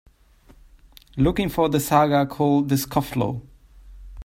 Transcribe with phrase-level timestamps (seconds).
[1.15, 3.39] Looking for the saga called The Scofflaw